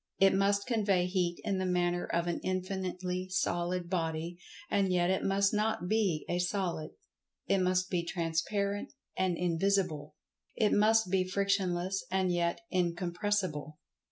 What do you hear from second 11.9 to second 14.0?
and yet Incompressible.